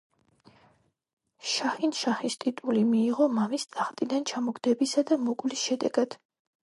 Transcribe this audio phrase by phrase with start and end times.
[1.49, 6.19] შაჰინშაჰის ტიტული მიიღო მამის ტახტიდან ჩამოგდებისა და მოკვლის შედეგად.